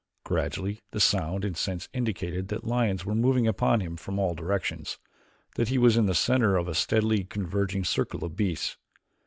Gradually 0.23 0.79
the 0.89 0.99
sounds 0.99 1.45
and 1.45 1.55
scents 1.55 1.87
indicated 1.93 2.47
that 2.47 2.63
lions 2.63 3.05
were 3.05 3.13
moving 3.13 3.45
upon 3.47 3.81
him 3.81 3.95
from 3.95 4.17
all 4.17 4.33
directions, 4.33 4.97
that 5.57 5.67
he 5.69 5.77
was 5.77 5.95
in 5.95 6.07
the 6.07 6.15
center 6.15 6.57
of 6.57 6.67
a 6.67 6.73
steadily 6.73 7.23
converging 7.23 7.83
circle 7.83 8.23
of 8.25 8.35
beasts. 8.35 8.77